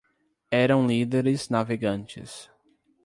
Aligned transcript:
Eram 0.49 0.87
líderes 0.87 1.47
navegantes 1.49 2.49